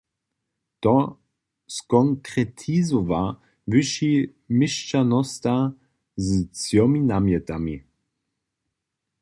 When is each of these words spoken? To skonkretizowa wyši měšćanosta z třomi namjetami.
To 0.83 0.93
skonkretizowa 1.75 3.23
wyši 3.71 4.11
měšćanosta 4.57 5.55
z 6.25 6.27
třomi 6.55 6.99
namjetami. 7.11 7.75